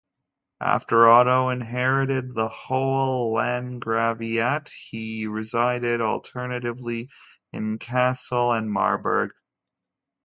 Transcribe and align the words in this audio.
After 0.63 1.07
Otto 1.07 1.49
inherited 1.49 2.33
the 2.33 2.47
whole 2.49 3.33
Landgraviate, 3.35 4.69
he 4.89 5.27
resided 5.27 6.01
alternately 6.01 7.11
in 7.53 7.77
Kassel 7.77 8.51
and 8.57 8.71
Marburg. 8.71 9.29